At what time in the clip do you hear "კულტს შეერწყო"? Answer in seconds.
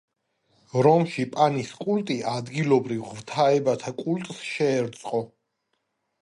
4.01-5.23